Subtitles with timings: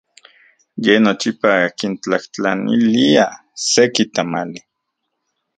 [0.83, 3.25] Ye nochipa kintlajtlanilia
[3.71, 4.59] seki tamali.